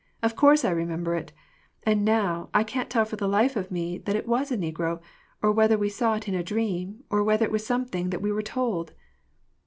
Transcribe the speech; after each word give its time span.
"Of 0.23 0.35
course 0.35 0.65
I 0.65 0.71
remember 0.71 1.13
it! 1.13 1.31
And 1.83 2.03
now 2.03 2.49
I 2.55 2.63
can't 2.63 2.89
tell 2.89 3.05
for 3.05 3.17
the 3.17 3.27
life 3.27 3.55
of 3.55 3.69
me 3.69 3.99
that 3.99 4.15
it 4.15 4.27
was 4.27 4.51
a 4.51 4.57
negro, 4.57 4.99
or 5.43 5.51
whether 5.51 5.77
we 5.77 5.89
saw 5.89 6.15
it 6.15 6.27
in 6.27 6.33
a 6.33 6.41
dream, 6.41 7.03
or 7.11 7.23
whether 7.23 7.45
it 7.45 7.51
was 7.51 7.67
something 7.67 8.09
that 8.09 8.19
we 8.19 8.31
were 8.31 8.41
told 8.41 8.93